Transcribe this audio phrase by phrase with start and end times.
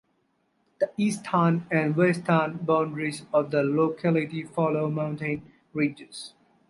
[0.79, 6.33] The eastern and western boundaries of the locality follow mountain ridges.